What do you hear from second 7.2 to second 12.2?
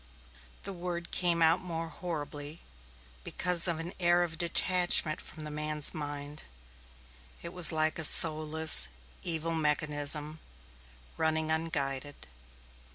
It was like a soulless, evil mechanism, running unguided.